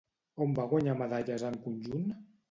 [0.45, 2.09] On va guanyar medalles en conjunt?